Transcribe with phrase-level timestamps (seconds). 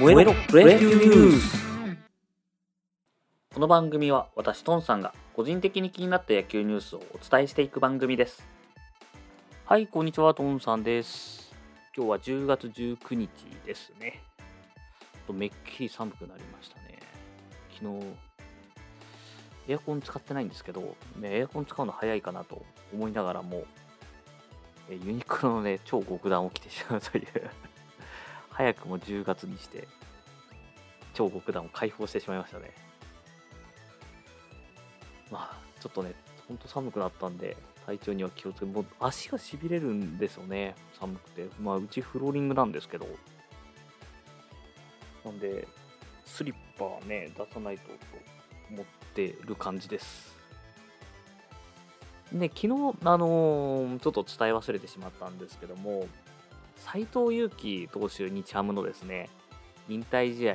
[0.00, 1.62] 燃えろプロ野球ニュース
[3.52, 8.48] この番組は私トンさんが個人的に気になった野球ニュースをお伝えしていく番組です。
[9.66, 11.52] はいこんにちはトンさんです。
[11.94, 13.28] 今日は10月19日
[13.66, 14.22] ですね。
[15.26, 16.98] とめっきり寒くなりましたね。
[17.78, 18.06] 昨日
[19.68, 23.64] エアコン使ってないんですけど、ね、エアコン使うの早いかなと思いながらも
[24.88, 27.50] ユニクロのね超極暖起きてしまうという
[28.50, 29.88] 早くも10月にして
[31.14, 32.70] 超極暖を解放してしまいましたね。
[35.30, 36.14] まあちょっとね
[36.48, 40.74] ほんと寒くなったんで体調には気をつけもう足がしびれるんですよね。
[40.98, 41.48] 寒くて。
[41.60, 43.06] まあうちフローリングなんですけど。
[45.24, 45.66] なんで
[46.24, 47.94] スリッパね出さないとと
[48.70, 50.38] 思ってる感じです。
[52.32, 52.66] で昨日
[53.04, 56.06] あのー、ちょっと伝え忘れてしまったんですけども
[56.80, 59.28] 斎藤佑樹投手、日ハムのですね、
[59.88, 60.54] 引退試合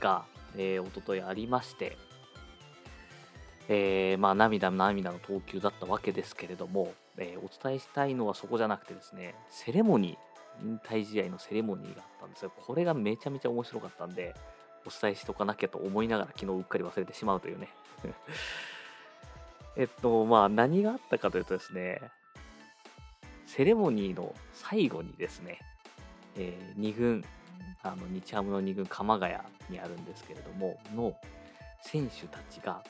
[0.00, 0.24] が、
[0.56, 1.96] えー、おとといありまして、
[3.68, 12.52] えー、まあ、涙涙の投球だったわけですけれども、えー、お伝えしたいのはそこじゃなくてですね、セレモニー、引退試合のセレモニーがあったんですよ。
[12.54, 14.34] これがめちゃめちゃ面白かったんで、
[14.86, 17.68] お伝えしとかなきゃと思いながら昨日うっかり忘れてしまうというね。
[19.76, 22.00] えっと、まあ何があったかというとですね、
[23.46, 25.58] セレモニーの最後にですね、
[26.36, 27.24] えー、2軍、
[27.82, 29.38] あの日ハムの2軍鎌ヶ谷
[29.70, 31.14] にあるんですけれども、の
[31.82, 32.82] 選手たちが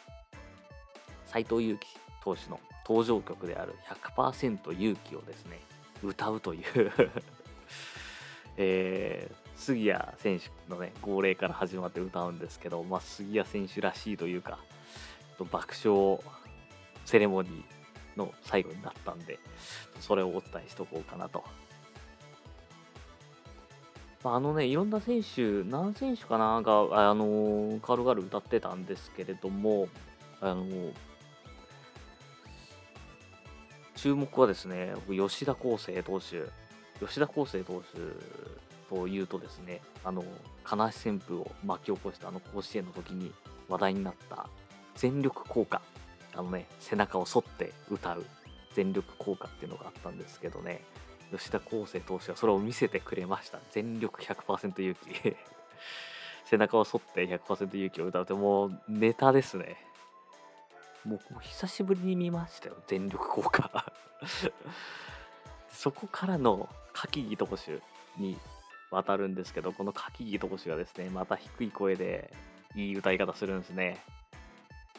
[1.27, 1.86] 斎藤佑樹
[2.22, 3.75] 投手の登場曲である
[4.16, 5.60] 100%勇気をですね、
[6.02, 6.62] 歌うという。
[8.56, 14.58] えー、杉谷選手のね、号令から始まって歌うんですけど、まあ、杉谷選手らしいというか、
[15.50, 16.20] 爆笑
[17.05, 17.73] セレモニー
[18.17, 19.39] の最後になったんで、
[20.01, 21.45] それをお伝えしとこうかなと。
[24.27, 29.88] あのね、いろんな選手、何選手かなが、あのカルガル歌ってたんですけれども、
[30.41, 30.65] あの
[33.97, 36.43] 注目はですね、吉田康生投手、
[37.05, 37.83] 吉田康生投
[38.91, 40.25] 手というとですね、あの、
[40.62, 43.33] 金足旋風を巻き起こしたあの甲子園の時に
[43.69, 44.47] 話題になった
[44.94, 45.83] 全力効果
[46.37, 48.25] あのね、背中を反って歌う
[48.75, 50.83] 全力効果っていうのがあったんですけどね、
[51.31, 53.59] 吉田康生投手はそれを見せてくれました。
[53.71, 55.37] 全力100%勇気。
[56.44, 59.77] 背中を反って100%勇気を歌うってもうネタですね。
[61.05, 63.93] もう久しぶりに見ましたよ、全力効果。
[65.71, 67.81] そこからの柿木投手
[68.17, 68.39] に
[68.91, 72.33] 渡るんですけど、この柿木投手がですね、また低い声で
[72.75, 74.03] いい歌い方するんですね。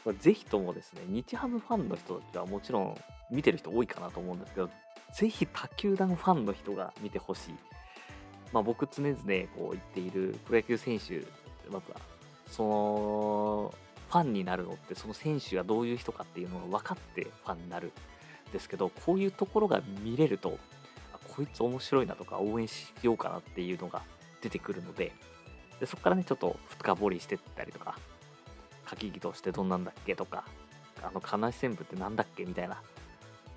[0.05, 2.95] これぜひともですね、日ハムファンの人たちはもちろん
[3.31, 4.69] 見てる人多いかなと思うんですけど、
[5.11, 7.55] ぜひ他球団ファンの人が見てほしい。
[8.53, 11.25] まあ、僕常々こう言っているプロ野球選手、
[11.71, 11.99] まずは
[12.47, 13.73] その
[14.09, 17.91] ファンになるのってその選手がどういう人かっていうのが分かってファンになる
[18.49, 20.59] んですけど、こういうところが見れると、
[21.15, 24.03] あこいつ面白いなとか応援しようかなっていうのが
[24.41, 25.13] 出てくるので、
[25.79, 27.97] でそこからね、ちょっと深掘りしてったりとか、
[28.89, 30.15] 書き木としてどんなんだっけ？
[30.15, 30.45] とか、
[31.03, 32.45] あの、金足旋風ってなんだっけ？
[32.45, 32.81] みたいな、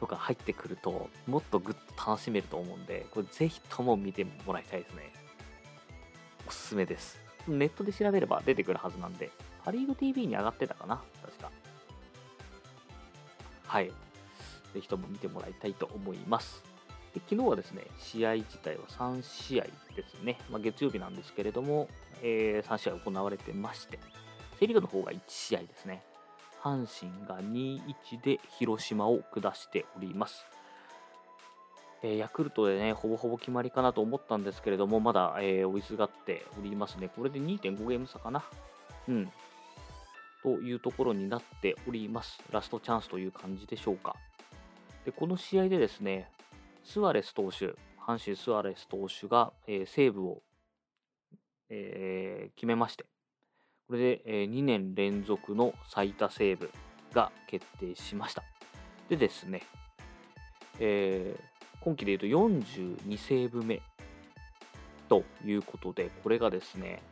[0.00, 5.12] とか入ってくると、もっとぐっと楽しめると思うんで、これぜひとも見てもらいたいですね。
[6.46, 7.20] おすすめです。
[7.46, 9.30] ネットで調べれば出てくるはずなんで、
[9.64, 11.02] パリーグ TV に上がってたかな？
[11.22, 11.50] 確か。
[13.66, 13.92] はい。
[14.74, 16.62] ぜひとも見てもらいたいと思います。
[17.14, 19.70] で昨日はですね、試合自体は3試合で
[20.06, 20.38] すね。
[20.50, 21.88] まあ、月曜日なんですけれども、
[22.22, 23.98] えー、3試合行われてまして、
[24.58, 26.02] セ・リーグの方が1試合ですね。
[26.62, 30.44] 阪神が2-1で広島を下しております。
[32.02, 37.08] えー、ヤクルトでね、ほぼほぼ決まりかなと思ったんですけれども、まだ、えー、追いすがっておりますね。
[37.14, 38.44] これで2.5ゲーム差かな。
[39.08, 39.32] うん。
[40.42, 42.42] というところになっております。
[42.50, 44.16] ラストチャンスという感じでしょうか。
[45.04, 46.30] で、この試合でですね、
[46.84, 50.42] スアレス投手、阪神スアレス投手が、えー、セーブを、
[51.68, 53.06] えー、決めまして、
[53.88, 56.70] これで、えー、2年連続の最多セーブ
[57.14, 58.42] が決定しました。
[59.08, 59.62] でですね、
[60.78, 63.80] えー、今季でいうと42セーブ目
[65.08, 67.02] ということで、これがですね、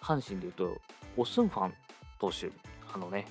[0.00, 0.80] 阪神でいうと、
[1.18, 1.74] オスンファン
[2.18, 2.50] 投手、
[2.94, 3.26] あのね、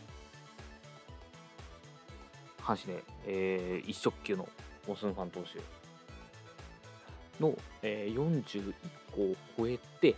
[2.60, 4.48] 阪神で、えー、一色級の
[4.88, 5.60] オスンファン投手
[7.42, 8.74] の、えー、41
[9.12, 10.16] 個を超えて、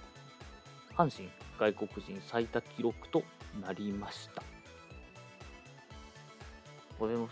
[0.98, 1.30] 阪神
[1.60, 3.24] 外国人最多記録と
[3.62, 4.42] なりました。
[6.98, 7.30] これも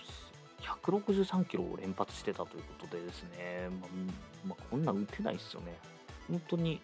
[0.61, 3.89] 163キロを連発してたということでですね、まあ、
[4.49, 5.75] まあ、こんなん打てないですよね。
[6.27, 6.79] 本当に、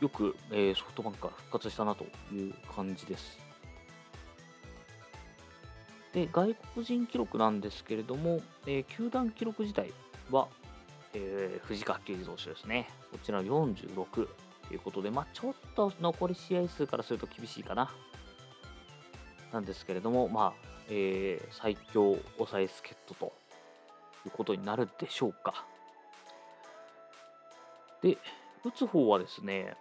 [0.00, 3.38] よく、えー、ソフトバンクが復活したなという感じです。
[6.12, 9.92] で、外国人記録なんですけれども、えー、球団記録自体
[10.30, 10.48] は、
[11.14, 12.88] えー、藤川球児投手ですね。
[13.12, 14.28] こちら46
[14.70, 17.92] ということで、まあ、ちょっと残り試合数からすると厳しいかな。
[19.52, 23.32] なんですけれども、まあ、えー、最強抑え助っ人と
[24.24, 25.66] いうことになるでしょうか。
[28.00, 28.16] で、
[28.64, 29.74] 打つ方はですね、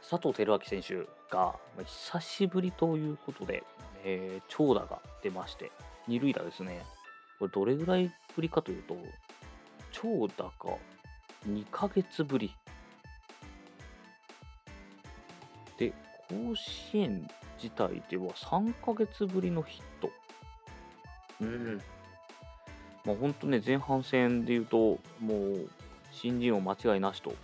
[0.00, 1.54] 佐藤輝明選手が
[1.84, 3.62] 久しぶりということで、
[4.02, 5.70] えー、長打が出まして、
[6.08, 6.84] 二塁打ですね。
[7.38, 8.96] これどれぐらいぶりかというと、
[9.92, 10.76] 長打が
[11.48, 12.52] 2ヶ月ぶり。
[16.28, 17.28] 甲子園
[17.62, 20.10] 自体では3ヶ月ぶりのヒット。
[21.40, 21.80] うん。
[23.04, 25.68] まあ、本当ね、前半戦で言うと、もう、
[26.10, 27.34] 新人王間違いなしと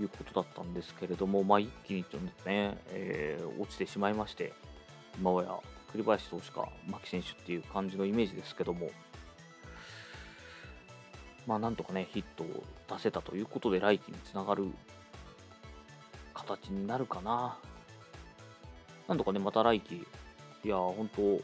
[0.00, 4.52] いうことだったんですけれども、まあ、一気にちょっとね、えー、落ちてしまいまして、
[5.18, 5.58] 今はや
[5.92, 8.90] 栗林投手か牧選手っていう感じのイメージですけども、
[11.46, 14.66] まあ、なんとかね、ヒットを出せたということで、来季につながる
[16.34, 17.58] 形になるかな。
[19.10, 20.06] なんとかね、また来季、
[20.64, 21.42] いや、本当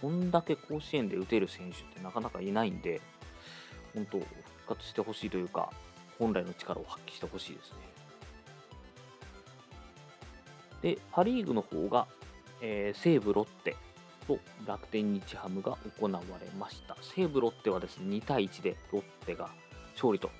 [0.00, 3.00] こんだけ甲子園で打てる選手ってなかなかいないんで、
[3.92, 4.28] 本当復
[4.68, 5.72] 活してほしいというか、
[6.20, 7.76] 本来の力を発揮してほしいですね。
[10.94, 12.06] で、パ・リーグの方が、
[12.60, 13.74] えー、西武、ロッテ
[14.28, 16.96] と楽天日ハムが行われました。
[17.02, 19.50] 西武、ロッテはですね、2対1でロッテが
[19.94, 20.30] 勝利と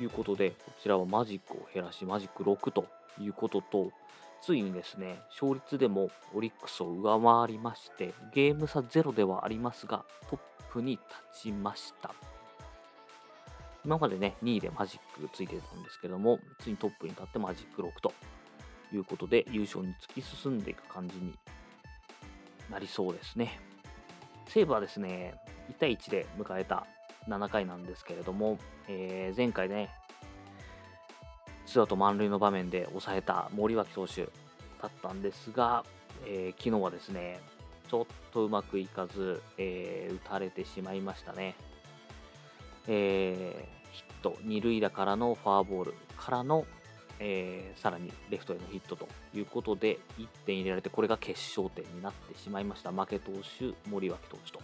[0.00, 2.86] いうことで、こちらはマジックを減らし、マジック6と
[3.18, 3.90] いうことと、
[4.42, 10.40] ついにですね、勝率でもオリックスを上回りまして、ゲーム差0ではありますが、トッ
[10.72, 12.14] プに立ちました。
[13.84, 18.12] 今までね、2位でマジックついてたんですけども、ついにトップに立ってマジック6と
[18.92, 21.34] いうことで、優勝に突き進んでいく感じに
[22.70, 23.60] なりそうですね。
[24.48, 25.34] 西武はですね、
[25.70, 26.86] 1対1で迎えた
[27.28, 29.90] 7回なんですけれども、えー、前回ね、
[31.76, 34.22] ツーアウト満塁の場面で抑えた森脇投手
[34.80, 35.84] だったんですが、
[36.24, 37.38] えー、昨日はですね、
[37.90, 41.54] ちょっとうまくいかず、えー、打たれてしまいましたね。
[42.88, 46.64] えー、ヒット、二塁打からのフォアボールからの、
[47.18, 52.90] えー、さらにレフトへのヒットということで、1点入れられて、これが決勝点になってしまいました。
[52.90, 54.60] 負け投手、森脇投手と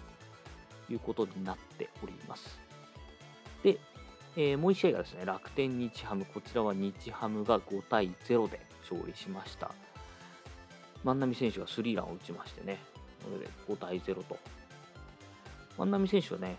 [0.89, 2.72] いうことになっております。
[4.37, 9.71] えー、もう1試合がですね、楽天日ハム、こちらは日ハムが5対0で勝利しました。
[11.05, 12.79] 万波選手がスリーランを打ちましてね、
[13.23, 14.39] これで5対0と。
[15.77, 16.57] 万波選手はね、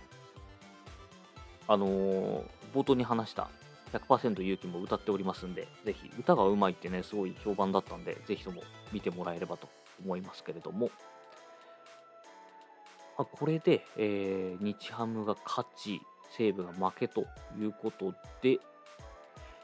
[1.67, 2.43] あのー、
[2.73, 3.49] 冒頭に話した
[3.93, 9.69] 100%勇気も歌っておりますんで、ぜひ、歌がうまいってね、すごい評判だったんで、ぜひとも見てもらえればと
[10.03, 10.89] 思いますけれども、
[13.17, 16.01] あこれで、えー、日ハムが勝ち、
[16.37, 17.25] 西武が負けと
[17.59, 18.59] いうことで、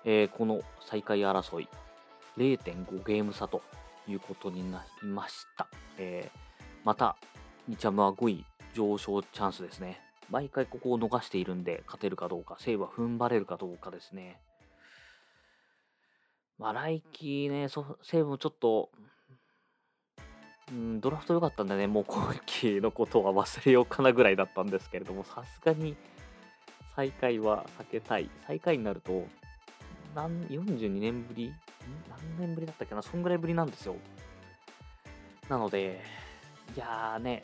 [0.05, 1.67] えー、この最下位争い、
[2.37, 3.61] 0.5ゲーム差と
[4.07, 5.67] いうことになりました。
[5.97, 7.17] えー、また、
[7.67, 9.99] 日ハムは5位上昇チャンスですね。
[10.29, 14.39] 毎回ここを逃しているんで、勝てるかどうか、西武は踏ん張れるかどうかですね。
[16.57, 17.67] まあ、来季ね、
[18.03, 18.89] 西武もちょっと、
[20.71, 25.95] うん、ドラフト良かったんでね、もう今季のことは忘れようかなぐらいだったんですけれども、さすがに
[26.99, 28.29] 再開は避けたい。
[28.45, 29.25] 最下位になると、
[30.13, 31.53] 何、42年ぶり？
[32.37, 33.01] 何年ぶりだったっけな？
[33.01, 33.95] そんぐらいぶりなんですよ。
[35.47, 36.01] なので、
[36.75, 37.43] いやーね、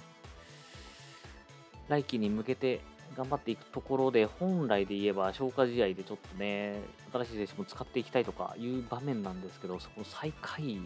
[1.87, 2.81] 来季に向けて
[3.15, 6.75] 頑張っていくところで、本来で言えば消化試合でちょっとね、
[7.13, 10.81] 新しい選手も使っていきたいとかいう場面なんですけど、そこの最下位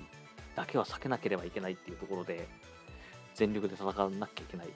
[0.56, 2.48] だけは避けなければいけないっていうところで、
[3.34, 4.68] 全力で戦わなきゃいけない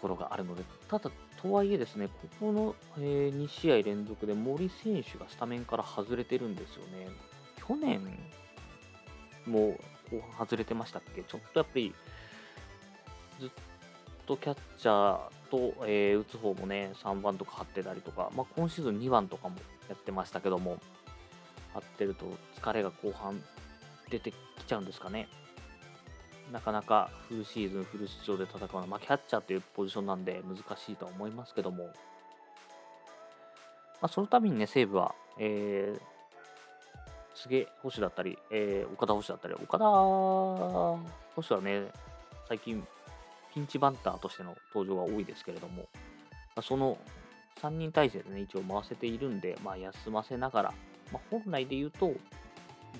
[0.00, 7.08] ころがあるので、ただ、とはいえですね、ここの、え、2試合連続で森選手がスタメンから外れてるんですよね。
[7.66, 8.00] 去年
[9.46, 9.78] も
[10.10, 11.22] 後半外れてましたっけ？
[11.22, 11.94] ちょっとやっぱり、
[13.40, 13.50] ずっ
[14.26, 15.18] とキャッチャー
[15.50, 19.56] と、えー、打つ方もね、3番とか張ってたりとか、まあ、今シーズン2番とかも
[19.88, 20.78] やってましたけども、
[21.74, 22.26] 張ってると
[22.60, 23.42] 疲れが後半
[24.10, 24.36] 出てき
[24.66, 25.28] ちゃうんですかね。
[26.52, 31.92] なかなかフルシーズン、フル出場で戦うのは、まあ、キャッチャーというポジションなんで難しいと思いますけども、ま
[34.02, 36.00] あ、そのためにね、西武は、えー、
[37.34, 40.98] 菅捕手だったり、えー、岡田捕手だったり、岡田捕
[41.46, 41.90] 手はね、
[42.48, 42.86] 最近、
[43.52, 45.88] ピンチバンターとしての登場が多いですけれども、
[46.54, 46.96] まあ、その
[47.60, 50.74] 3人体制でね、一応回せているんで、まあ、休ませながら、
[51.12, 52.12] まあ、本来で言うと、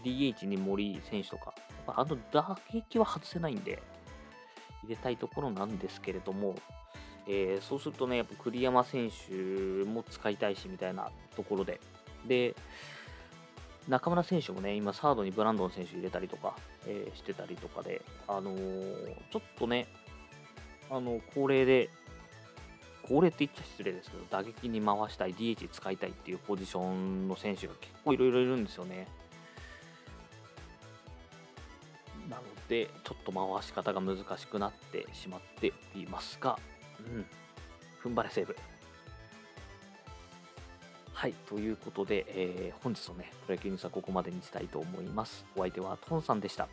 [0.04, 1.54] DH に森選手とか、
[1.88, 3.82] まあの打撃は外せないんで、
[4.84, 6.54] 入れたいところなんですけれども、
[7.26, 11.80] えー、そうするとね、やっぱ栗山選手も使いたいしみたいなところで、
[12.26, 12.54] で、
[13.88, 16.54] 中村選手もね、今、サードにブランドン選手入れたりとか、
[16.86, 19.86] えー、してたりとかで、あのー、ちょっとね、
[20.90, 21.88] あの高齢で、
[23.02, 29.06] 高齢って言っちゃ失礼ですけど、打撃に回したい、DH 使いたいっていうポジションの選手が結構いろいろいるんですよね。
[32.28, 36.58] なので、ちょっと回し方が難しくなってしまっていますが、
[37.00, 37.26] うん、
[38.02, 38.56] 踏ん張れセーブ。
[41.12, 45.44] はい、ということで、えー、本日のね、プロ野球ニュースはここまでにしたいと思います。
[45.56, 46.68] お相手はトンさんでした。